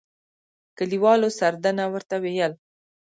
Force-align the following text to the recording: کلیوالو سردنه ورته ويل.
کلیوالو 0.77 1.29
سردنه 1.39 1.85
ورته 1.93 2.15
ويل. 2.23 2.53